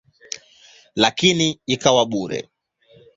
[0.95, 2.49] Lakini ikawa bure.